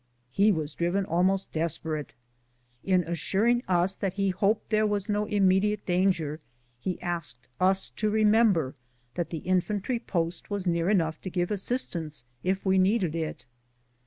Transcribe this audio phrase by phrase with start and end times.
[0.31, 2.15] He was driven ahnost desperate.
[2.83, 6.39] In assuring us that he hoped there was no immediate danger,
[6.79, 8.73] he asked us to remem ber
[9.13, 13.45] that the infantry post was near enougli to give as sistance if we needed it.